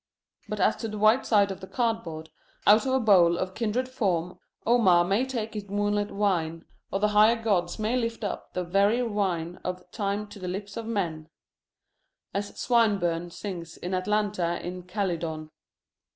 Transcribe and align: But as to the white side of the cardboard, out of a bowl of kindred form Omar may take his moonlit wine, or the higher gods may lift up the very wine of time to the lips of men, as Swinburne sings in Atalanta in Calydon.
But 0.49 0.59
as 0.59 0.77
to 0.77 0.87
the 0.87 0.97
white 0.97 1.27
side 1.27 1.51
of 1.51 1.59
the 1.59 1.67
cardboard, 1.67 2.31
out 2.65 2.87
of 2.87 2.91
a 2.95 2.99
bowl 2.99 3.37
of 3.37 3.53
kindred 3.53 3.87
form 3.87 4.39
Omar 4.65 5.05
may 5.05 5.27
take 5.27 5.53
his 5.53 5.69
moonlit 5.69 6.09
wine, 6.09 6.65
or 6.91 6.99
the 6.99 7.09
higher 7.09 7.35
gods 7.35 7.77
may 7.77 7.95
lift 7.95 8.23
up 8.23 8.53
the 8.55 8.63
very 8.63 9.03
wine 9.03 9.59
of 9.63 9.85
time 9.91 10.25
to 10.29 10.39
the 10.39 10.47
lips 10.47 10.75
of 10.75 10.87
men, 10.87 11.29
as 12.33 12.59
Swinburne 12.59 13.29
sings 13.29 13.77
in 13.77 13.93
Atalanta 13.93 14.59
in 14.65 14.81
Calydon. 14.81 15.51